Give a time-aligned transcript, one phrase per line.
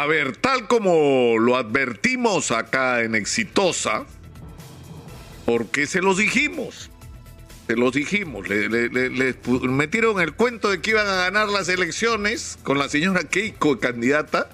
[0.00, 4.06] A ver, tal como lo advertimos acá en Exitosa,
[5.44, 6.90] porque se los dijimos,
[7.66, 9.34] se los dijimos, le,
[9.68, 14.48] metieron el cuento de que iban a ganar las elecciones con la señora Keiko candidata.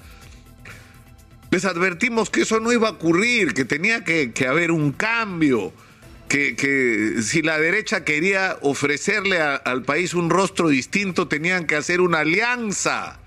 [1.53, 5.73] Les advertimos que eso no iba a ocurrir, que tenía que, haber un cambio,
[6.27, 12.19] que, si la derecha quería ofrecerle al país un rostro distinto, tenían que hacer una
[12.19, 13.21] alianza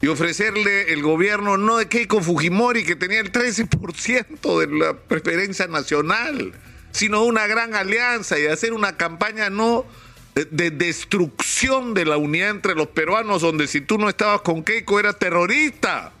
[0.00, 5.66] y ofrecerle el gobierno no de Keiko Fujimori, que tenía el 13% de la preferencia
[5.66, 6.52] nacional,
[6.92, 9.86] sino una gran alianza y hacer una campaña no
[10.34, 14.98] de destrucción de la unidad entre los peruanos, donde si tú no estabas con Keiko
[14.98, 16.12] era terrorista.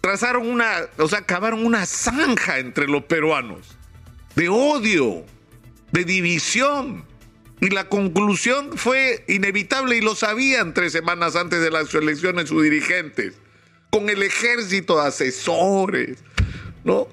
[0.00, 3.76] Trazaron una, o sea, cavaron una zanja entre los peruanos
[4.36, 5.24] de odio,
[5.90, 7.04] de división.
[7.60, 12.62] Y la conclusión fue inevitable y lo sabían tres semanas antes de las elecciones sus
[12.62, 13.34] dirigentes,
[13.90, 16.18] con el ejército de asesores,
[16.84, 17.08] ¿no?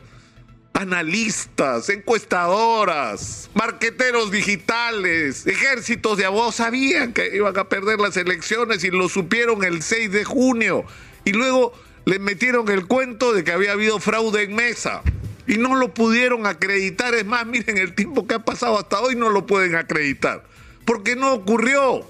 [0.73, 8.91] Analistas, encuestadoras, marqueteros digitales, ejércitos de abogados sabían que iban a perder las elecciones y
[8.91, 10.83] lo supieron el 6 de junio.
[11.23, 11.73] Y luego
[12.05, 15.03] les metieron el cuento de que había habido fraude en mesa
[15.47, 17.13] y no lo pudieron acreditar.
[17.13, 20.43] Es más, miren el tiempo que ha pasado hasta hoy no lo pueden acreditar,
[20.85, 22.05] porque no ocurrió.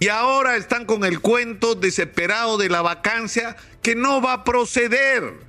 [0.00, 5.48] Y ahora están con el cuento desesperado de la vacancia que no va a proceder.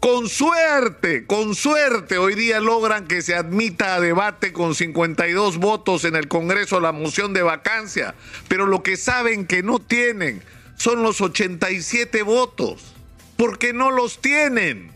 [0.00, 6.04] Con suerte, con suerte, hoy día logran que se admita a debate con 52 votos
[6.04, 8.16] en el Congreso la moción de vacancia,
[8.48, 10.42] pero lo que saben que no tienen
[10.76, 12.94] son los 87 votos,
[13.36, 14.90] porque no los tienen.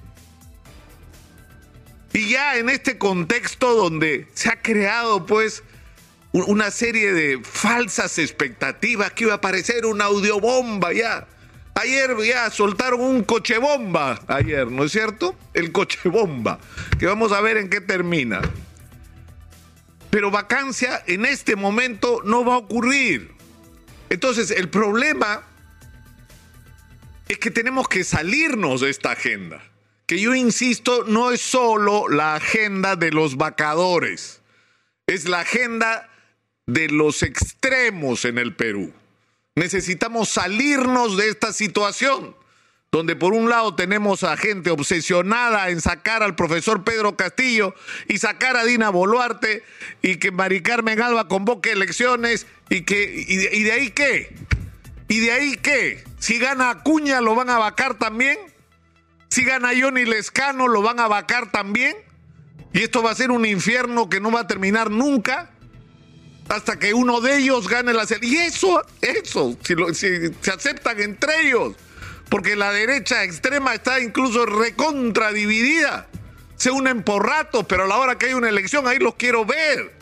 [2.16, 5.62] Y ya en este contexto donde se ha creado pues
[6.32, 11.28] una serie de falsas expectativas que iba a aparecer una audiobomba ya.
[11.74, 15.36] Ayer ya soltaron un coche bomba, ayer, ¿no es cierto?
[15.52, 16.58] El coche bomba,
[16.98, 18.40] que vamos a ver en qué termina.
[20.08, 23.32] Pero vacancia en este momento no va a ocurrir.
[24.08, 25.42] Entonces, el problema
[27.28, 29.62] es que tenemos que salirnos de esta agenda
[30.06, 34.40] que yo insisto, no es solo la agenda de los vacadores,
[35.06, 36.08] es la agenda
[36.66, 38.92] de los extremos en el Perú.
[39.56, 42.36] Necesitamos salirnos de esta situación,
[42.92, 47.74] donde por un lado tenemos a gente obsesionada en sacar al profesor Pedro Castillo
[48.08, 49.64] y sacar a Dina Boluarte
[50.02, 54.36] y que Mari Carmen Alba convoque elecciones y que y de, y de ahí qué?
[55.08, 56.04] ¿Y de ahí qué?
[56.18, 58.38] Si gana Acuña lo van a vacar también.
[59.28, 61.96] Si gana Johnny Lescano, lo van a vacar también.
[62.72, 65.50] Y esto va a ser un infierno que no va a terminar nunca
[66.48, 71.40] hasta que uno de ellos gane la Y eso, eso, si, si se aceptan entre
[71.42, 71.74] ellos,
[72.28, 76.06] porque la derecha extrema está incluso recontra dividida.
[76.56, 79.44] Se unen por rato, pero a la hora que hay una elección, ahí los quiero
[79.44, 79.94] ver.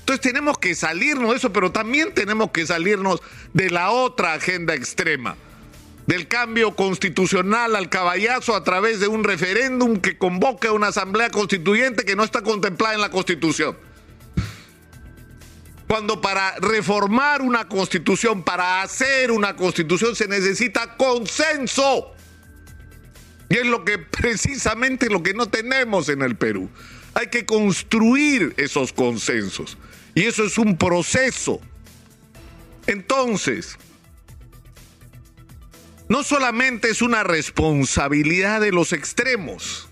[0.00, 3.20] Entonces tenemos que salirnos de eso, pero también tenemos que salirnos
[3.52, 5.36] de la otra agenda extrema
[6.06, 11.30] del cambio constitucional al caballazo a través de un referéndum que convoque a una asamblea
[11.30, 13.76] constituyente que no está contemplada en la Constitución.
[15.86, 22.14] Cuando para reformar una constitución, para hacer una constitución se necesita consenso.
[23.48, 26.70] Y es lo que precisamente lo que no tenemos en el Perú.
[27.14, 29.76] Hay que construir esos consensos.
[30.14, 31.60] Y eso es un proceso.
[32.86, 33.76] Entonces,
[36.10, 39.88] no solamente es una responsabilidad de los extremos,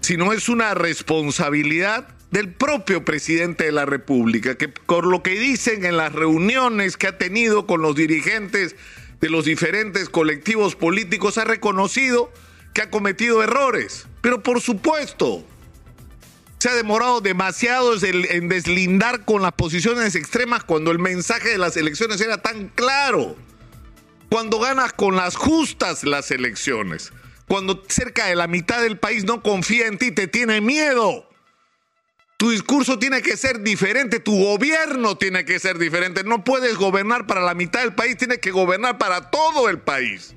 [0.00, 5.84] sino es una responsabilidad del propio presidente de la República, que por lo que dicen
[5.84, 8.74] en las reuniones que ha tenido con los dirigentes
[9.20, 12.32] de los diferentes colectivos políticos, ha reconocido
[12.74, 14.08] que ha cometido errores.
[14.22, 15.44] Pero por supuesto,
[16.58, 21.76] se ha demorado demasiado en deslindar con las posiciones extremas cuando el mensaje de las
[21.76, 23.36] elecciones era tan claro
[24.30, 27.12] cuando ganas con las justas las elecciones,
[27.48, 31.28] cuando cerca de la mitad del país no confía en ti, te tiene miedo.
[32.36, 36.22] Tu discurso tiene que ser diferente, tu gobierno tiene que ser diferente.
[36.22, 40.36] No puedes gobernar para la mitad del país, tienes que gobernar para todo el país.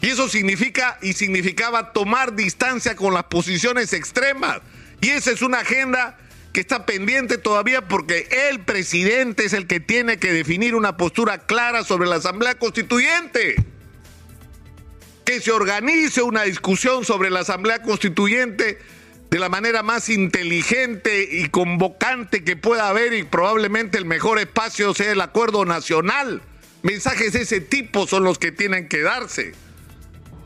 [0.00, 4.60] Y eso significa y significaba tomar distancia con las posiciones extremas.
[5.00, 6.16] Y esa es una agenda
[6.52, 11.46] que está pendiente todavía porque el presidente es el que tiene que definir una postura
[11.46, 13.56] clara sobre la Asamblea Constituyente.
[15.24, 18.78] Que se organice una discusión sobre la Asamblea Constituyente
[19.30, 24.94] de la manera más inteligente y convocante que pueda haber y probablemente el mejor espacio
[24.94, 26.40] sea el acuerdo nacional
[26.82, 29.52] Mensajes de ese tipo son los que tienen que darse.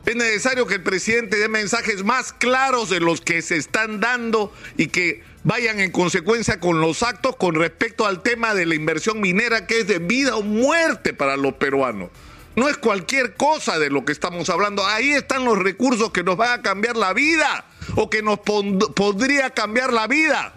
[0.05, 4.53] Es necesario que el presidente dé mensajes más claros de los que se están dando
[4.75, 9.21] y que vayan en consecuencia con los actos con respecto al tema de la inversión
[9.21, 12.09] minera que es de vida o muerte para los peruanos.
[12.57, 14.85] No es cualquier cosa de lo que estamos hablando.
[14.85, 17.65] Ahí están los recursos que nos van a cambiar la vida
[17.95, 20.53] o que nos podría cambiar la vida.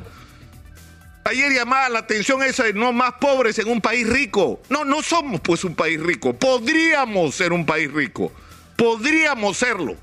[1.25, 4.61] Ayer llamaba la atención esa de no más pobres en un país rico.
[4.69, 6.35] No, no somos pues un país rico.
[6.35, 8.33] Podríamos ser un país rico.
[8.77, 9.97] Podríamos serlo.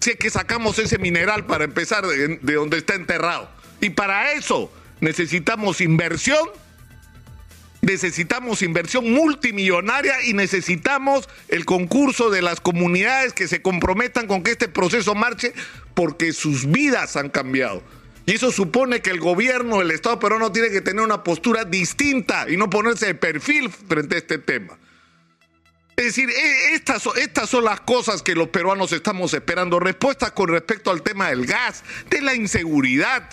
[0.00, 3.50] Si es que sacamos ese mineral para empezar de, de donde está enterrado.
[3.80, 6.48] Y para eso necesitamos inversión
[7.80, 14.50] necesitamos inversión multimillonaria y necesitamos el concurso de las comunidades que se comprometan con que
[14.50, 15.52] este proceso marche
[15.94, 17.82] porque sus vidas han cambiado.
[18.26, 22.46] Y eso supone que el gobierno, el Estado peruano tiene que tener una postura distinta
[22.48, 24.78] y no ponerse de perfil frente a este tema.
[25.98, 29.80] Es decir, e, estas, estas son las cosas que los peruanos estamos esperando.
[29.80, 33.28] Respuestas con respecto al tema del gas, de la inseguridad,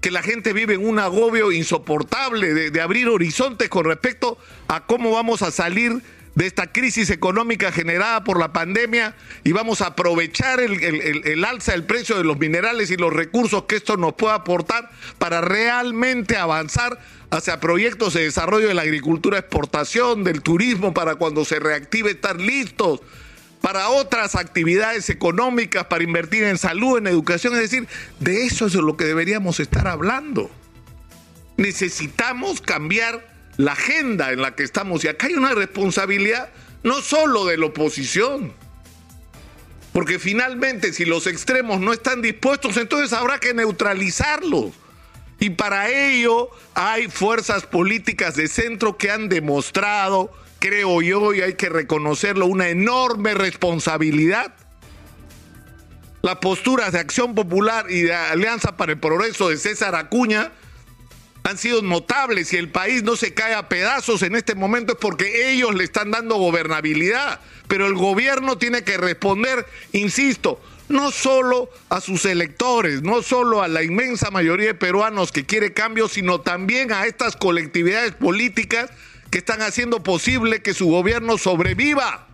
[0.00, 5.10] que la gente vive en un agobio insoportable de, abrir horizontes con respecto a cómo
[5.10, 6.02] vamos a salir
[6.34, 9.14] de esta crisis económica generada por la pandemia
[9.44, 13.64] y vamos a aprovechar el, el, alza del precio de los minerales y los recursos
[13.64, 16.98] que esto nos pueda aportar para realmente avanzar
[17.30, 22.40] hacia proyectos de desarrollo de la agricultura, exportación, del turismo, para cuando se reactive estar
[22.40, 23.00] listos
[23.62, 27.54] para otras actividades económicas, para invertir en salud, en educación.
[27.54, 27.88] Es decir,
[28.20, 30.50] de eso es de lo que deberíamos estar hablando.
[31.56, 36.50] Necesitamos cambiar la agenda en la que estamos y acá hay una responsabilidad
[36.82, 38.52] no solo de la oposición.
[39.92, 44.72] Porque finalmente si los extremos no están dispuestos, entonces habrá que neutralizarlos.
[45.38, 50.32] Y para ello hay fuerzas políticas de centro que han demostrado
[50.62, 54.54] creo yo, y hay que reconocerlo, una enorme responsabilidad.
[56.22, 60.52] Las posturas de Acción Popular y de Alianza para el Progreso de César Acuña
[61.44, 64.98] han sido notables y el país no se cae a pedazos en este momento es
[64.98, 67.40] porque ellos le están dando gobernabilidad.
[67.68, 73.68] Pero el gobierno tiene que responder, insisto, no solo a sus electores, no solo a
[73.68, 78.90] la inmensa mayoría de peruanos que quiere cambio, sino también a estas colectividades políticas
[79.30, 82.28] que están haciendo posible que su gobierno sobreviva.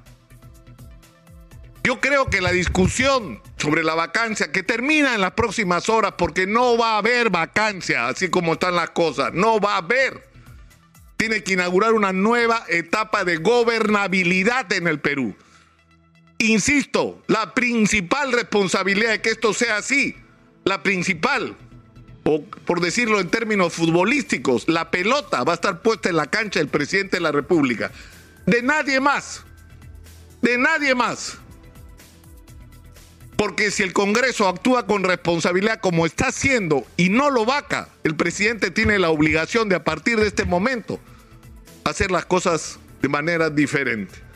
[1.84, 6.46] Yo creo que la discusión sobre la vacancia, que termina en las próximas horas, porque
[6.46, 10.28] no va a haber vacancia, así como están las cosas, no va a haber.
[11.16, 15.34] Tiene que inaugurar una nueva etapa de gobernabilidad en el Perú.
[16.38, 20.16] Insisto, la principal responsabilidad de que esto sea así,
[20.64, 21.56] la principal,
[22.22, 26.60] o por decirlo en términos futbolísticos, la pelota va a estar puesta en la cancha
[26.60, 27.90] del presidente de la República.
[28.46, 29.42] De nadie más.
[30.40, 31.38] De nadie más.
[33.38, 38.16] Porque si el Congreso actúa con responsabilidad como está haciendo y no lo vaca, el
[38.16, 40.98] presidente tiene la obligación de a partir de este momento
[41.84, 44.27] hacer las cosas de manera diferente.